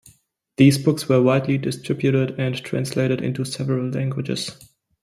These 0.57 0.79
books 0.79 1.07
were 1.07 1.21
widely 1.21 1.59
distributed 1.59 2.39
and 2.39 2.55
translated 2.55 3.21
into 3.21 3.45
several 3.45 3.87
languages. 3.91 4.49